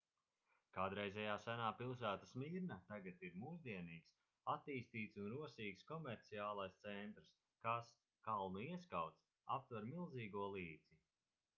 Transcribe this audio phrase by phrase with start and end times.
[0.75, 4.15] kādreizējā senā pilsēta smirna tagad ir mūsdienīgs
[4.55, 7.29] attīstīts un rosīgs komerciālais centrs
[7.67, 7.93] kas
[8.31, 9.29] kalnu ieskauts
[9.59, 10.99] aptver milzīgo līci